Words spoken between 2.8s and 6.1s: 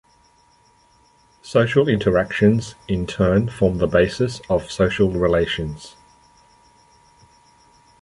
in turn form the basis of social relations.